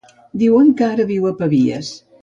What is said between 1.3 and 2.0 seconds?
a Pavies.